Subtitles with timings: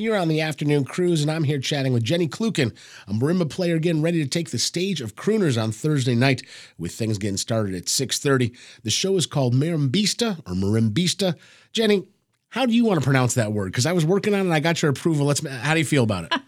[0.00, 2.72] You're on the afternoon cruise, and I'm here chatting with Jenny Klukken,
[3.08, 6.44] a marimba player getting ready to take the stage of Crooners on Thursday night,
[6.78, 8.56] with things getting started at 6.30.
[8.84, 11.34] The show is called Marimbista, or Marimbista.
[11.72, 12.06] Jenny,
[12.50, 13.72] how do you want to pronounce that word?
[13.72, 15.26] Because I was working on it, I got your approval.
[15.26, 15.46] Let's.
[15.46, 16.30] How do you feel about it?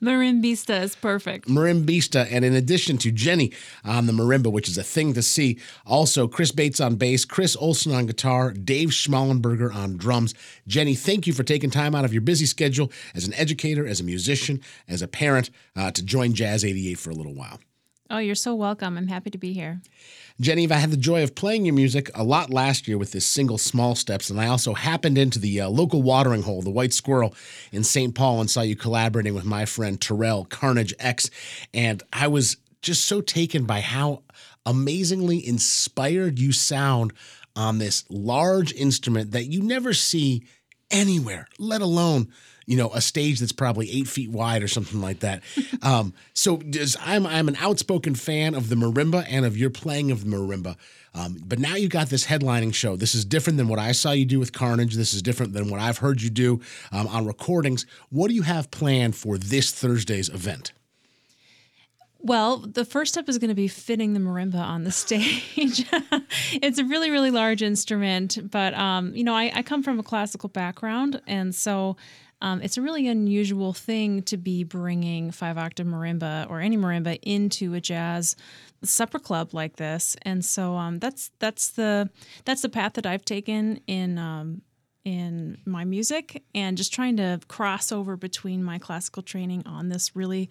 [0.00, 1.48] Marimbista is perfect.
[1.48, 3.52] Marimbista, and in addition to Jenny
[3.84, 7.56] on the marimba, which is a thing to see, also Chris Bates on bass, Chris
[7.56, 10.34] Olson on guitar, Dave Schmalenberger on drums.
[10.68, 14.00] Jenny, thank you for taking time out of your busy schedule as an educator, as
[14.00, 17.58] a musician, as a parent, uh, to join Jazz 88 for a little while.
[18.12, 18.98] Oh, you're so welcome.
[18.98, 19.80] I'm happy to be here.
[20.40, 23.24] Genevieve, I had the joy of playing your music a lot last year with this
[23.24, 26.92] single Small Steps, and I also happened into the uh, local watering hole, the White
[26.92, 27.36] Squirrel
[27.70, 28.12] in St.
[28.12, 31.30] Paul, and saw you collaborating with my friend Terrell Carnage X.
[31.72, 34.24] And I was just so taken by how
[34.66, 37.12] amazingly inspired you sound
[37.54, 40.42] on this large instrument that you never see
[40.90, 42.32] anywhere, let alone
[42.70, 45.42] you know, a stage that's probably eight feet wide or something like that.
[45.82, 50.12] um, so does, I'm I'm an outspoken fan of the marimba and of your playing
[50.12, 50.76] of the marimba.
[51.12, 52.94] Um, but now you got this headlining show.
[52.94, 54.94] This is different than what I saw you do with Carnage.
[54.94, 56.60] This is different than what I've heard you do
[56.92, 57.86] um, on recordings.
[58.10, 60.72] What do you have planned for this Thursday's event?
[62.22, 65.86] Well, the first step is going to be fitting the marimba on the stage.
[66.52, 70.04] it's a really, really large instrument, but um, you know, I, I, come from a
[70.04, 71.96] classical background, and so
[72.42, 77.18] um, it's a really unusual thing to be bringing five octave marimba or any marimba
[77.22, 78.36] into a jazz
[78.82, 82.10] supper club like this, and so um, that's that's the
[82.44, 84.62] that's the path that I've taken in um,
[85.04, 90.14] in my music and just trying to cross over between my classical training on this
[90.14, 90.50] really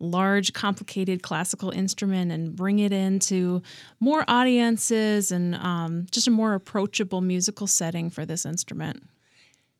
[0.00, 3.62] large, complicated classical instrument and bring it into
[4.00, 9.02] more audiences and um, just a more approachable musical setting for this instrument.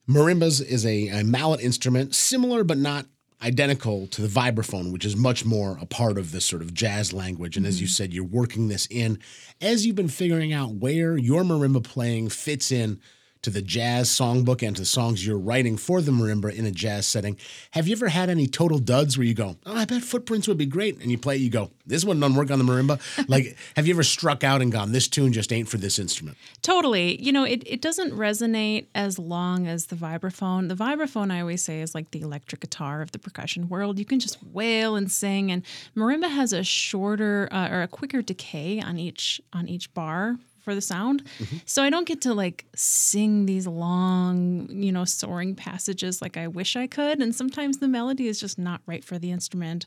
[0.08, 3.06] Marimbas is a, a mallet instrument, similar but not
[3.42, 7.12] identical to the vibraphone, which is much more a part of this sort of jazz
[7.12, 7.56] language.
[7.56, 7.68] And mm-hmm.
[7.68, 7.92] as you mm-hmm.
[7.92, 9.18] said, you're working this in
[9.60, 13.00] as you've been figuring out where your marimba playing fits in
[13.42, 17.06] to the jazz songbook and to songs you're writing for the marimba in a jazz
[17.06, 17.36] setting.
[17.72, 20.58] Have you ever had any total duds where you go, "Oh, I bet footprints would
[20.58, 23.00] be great," and you play, it, you go, "This one doesn't work on the marimba."
[23.28, 26.36] like, have you ever struck out and gone, "This tune just ain't for this instrument"?
[26.62, 27.20] Totally.
[27.22, 30.68] You know, it it doesn't resonate as long as the vibraphone.
[30.68, 33.98] The vibraphone, I always say, is like the electric guitar of the percussion world.
[33.98, 35.64] You can just wail and sing, and
[35.96, 40.74] marimba has a shorter uh, or a quicker decay on each on each bar for
[40.74, 41.24] the sound.
[41.38, 41.56] Mm-hmm.
[41.66, 46.48] So I don't get to like sing these long, you know, soaring passages like I
[46.48, 47.20] wish I could.
[47.20, 49.86] And sometimes the melody is just not right for the instrument.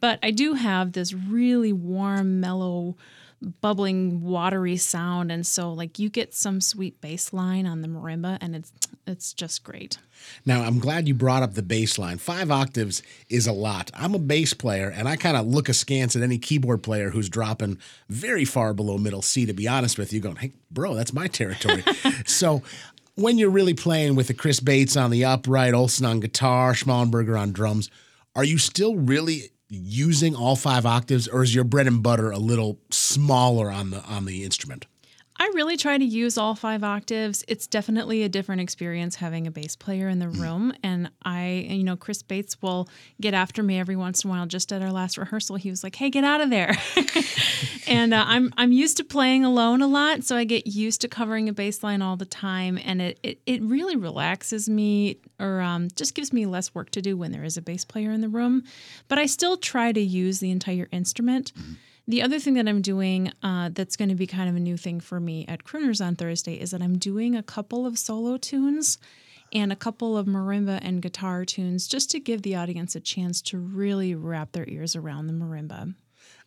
[0.00, 2.96] But I do have this really warm, mellow
[3.60, 8.38] bubbling watery sound and so like you get some sweet bass line on the marimba
[8.40, 8.72] and it's
[9.06, 9.98] it's just great.
[10.44, 12.18] Now i'm glad you brought up the bass line.
[12.18, 13.90] Five octaves is a lot.
[13.94, 17.28] I'm a bass player and i kind of look askance at any keyboard player who's
[17.28, 17.78] dropping
[18.08, 21.26] very far below middle c to be honest with you going hey bro that's my
[21.26, 21.84] territory.
[22.26, 22.62] So
[23.16, 27.38] when you're really playing with the chris bates on the upright olson on guitar schmalenberger
[27.38, 27.90] on drums
[28.36, 32.38] are you still really using all five octaves, or is your bread and butter a
[32.38, 34.86] little smaller on the on the instrument?
[35.36, 37.44] I really try to use all five octaves.
[37.48, 40.40] It's definitely a different experience having a bass player in the mm.
[40.40, 40.72] room.
[40.82, 42.88] And I, you know, Chris Bates will
[43.20, 44.46] get after me every once in a while.
[44.46, 46.76] Just at our last rehearsal, he was like, "Hey, get out of there!"
[47.88, 51.08] and uh, I'm I'm used to playing alone a lot, so I get used to
[51.08, 55.60] covering a bass line all the time, and it it, it really relaxes me, or
[55.60, 58.20] um, just gives me less work to do when there is a bass player in
[58.20, 58.62] the room.
[59.08, 61.52] But I still try to use the entire instrument.
[61.54, 61.76] Mm.
[62.06, 64.76] The other thing that I'm doing uh, that's going to be kind of a new
[64.76, 68.36] thing for me at Crooners on Thursday is that I'm doing a couple of solo
[68.36, 68.98] tunes
[69.54, 73.40] and a couple of marimba and guitar tunes just to give the audience a chance
[73.42, 75.94] to really wrap their ears around the marimba.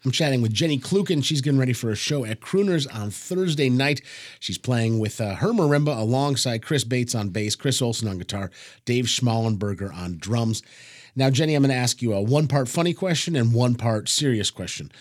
[0.05, 1.23] I'm chatting with Jenny Klukken.
[1.23, 4.01] She's getting ready for a show at Crooners on Thursday night.
[4.39, 8.51] She's playing with uh, her marimba alongside Chris Bates on bass, Chris Olson on guitar,
[8.85, 10.61] Dave Schmalenberger on drums.
[11.17, 14.07] Now, Jenny, I'm going to ask you a one part funny question and one part
[14.07, 14.91] serious question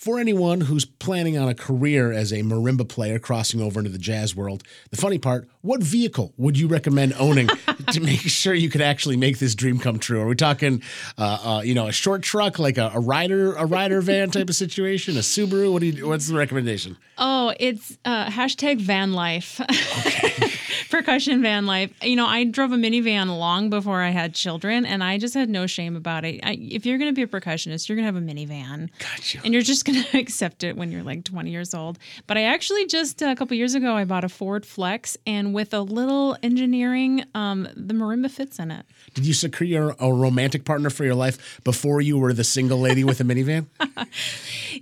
[0.00, 3.98] for anyone who's planning on a career as a marimba player crossing over into the
[3.98, 7.48] jazz world, the funny part, what vehicle would you recommend owning
[7.92, 10.22] to make sure you could actually make this dream come true?
[10.22, 10.82] Are we talking,
[11.18, 14.48] uh, uh, you know, a short truck like a, a Ryder, a Ryder van type
[14.48, 15.70] of situation, a Subaru?
[15.70, 16.08] What do you?
[16.08, 16.96] What's the recommendation?
[17.18, 19.60] Oh, it's uh, hashtag van life.
[19.60, 20.50] Okay.
[20.90, 21.92] percussion van life.
[22.02, 25.48] You know, I drove a minivan long before I had children, and I just had
[25.48, 26.40] no shame about it.
[26.44, 28.90] I, if you're going to be a percussionist, you're going to have a minivan.
[28.98, 29.40] Gotcha.
[29.44, 31.98] And you're just going to accept it when you're like 20 years old.
[32.26, 35.72] But I actually just a couple years ago, I bought a Ford Flex, and with
[35.72, 38.84] a little engineering, um, the marimba fits in it.
[39.14, 43.04] Did you secure a romantic partner for your life before you were the single lady
[43.04, 43.66] with a minivan?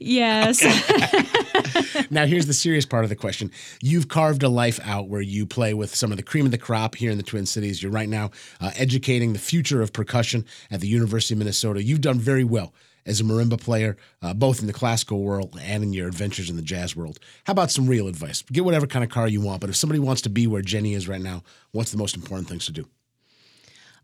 [0.00, 0.62] Yes.
[2.10, 3.50] now, here's the serious part of the question.
[3.82, 6.58] You've carved a life out where you play with some of the cream of the
[6.58, 7.82] crop here in the Twin Cities.
[7.82, 11.82] You're right now uh, educating the future of percussion at the University of Minnesota.
[11.82, 12.72] You've done very well
[13.06, 16.56] as a marimba player, uh, both in the classical world and in your adventures in
[16.56, 17.18] the jazz world.
[17.44, 18.42] How about some real advice?
[18.52, 20.94] Get whatever kind of car you want, but if somebody wants to be where Jenny
[20.94, 22.86] is right now, what's the most important things to do?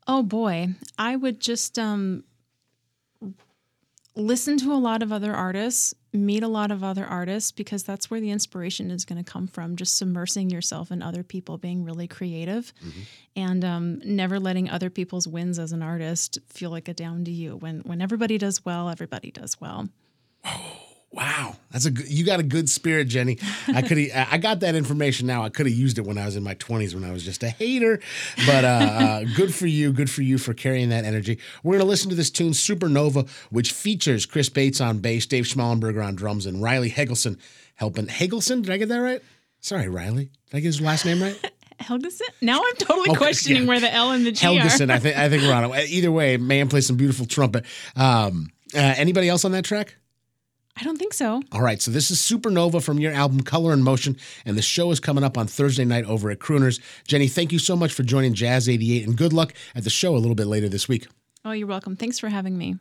[0.06, 0.68] Oh boy,
[0.98, 2.24] I would just um,
[4.16, 8.10] listen to a lot of other artists, meet a lot of other artists, because that's
[8.10, 9.76] where the inspiration is going to come from.
[9.76, 13.00] Just submersing yourself in other people, being really creative, Mm-hmm.
[13.36, 17.30] and um, never letting other people's wins as an artist feel like a down to
[17.30, 17.56] you.
[17.56, 19.88] When when everybody does well, everybody does well.
[21.14, 23.38] Wow, that's a good, you got a good spirit, Jenny.
[23.68, 25.44] I could I got that information now.
[25.44, 27.42] I could have used it when I was in my twenties when I was just
[27.44, 28.00] a hater,
[28.46, 31.38] but uh, uh, good for you, good for you for carrying that energy.
[31.62, 36.04] We're gonna listen to this tune Supernova, which features Chris Bates on bass, Dave Schmalenberger
[36.04, 37.38] on drums, and Riley Hegelson
[37.76, 38.06] helping.
[38.06, 39.22] Hegelson, did I get that right?
[39.60, 41.52] Sorry, Riley, did I get his last name right?
[41.80, 42.22] Helgeson.
[42.40, 43.68] Now I'm totally Okay, questioning yeah.
[43.68, 44.94] where the L and the G Helgeson, are.
[44.94, 45.88] I think I think we're on it.
[45.90, 47.64] Either way, man plays some beautiful trumpet.
[47.94, 49.96] Um, uh, anybody else on that track?
[50.76, 51.40] I don't think so.
[51.52, 54.90] All right, so this is Supernova from your album Color and Motion, and the show
[54.90, 56.80] is coming up on Thursday night over at Crooners.
[57.06, 60.16] Jenny, thank you so much for joining Jazz 88, and good luck at the show
[60.16, 61.06] a little bit later this week.
[61.44, 61.94] Oh, you're welcome.
[61.94, 62.76] Thanks for having me.